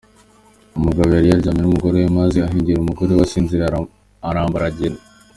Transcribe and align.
Umugabo 0.77 1.09
yari 1.13 1.29
aryamanye 1.33 1.61
n’umugore 1.63 1.95
we, 2.01 2.07
maze 2.19 2.37
ahengera 2.41 2.81
umugore 2.81 3.11
asinziriye 3.25 3.65
arambara 4.29 4.63
aragenda. 4.65 5.01